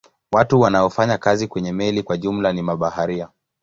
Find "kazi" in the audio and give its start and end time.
1.17-1.47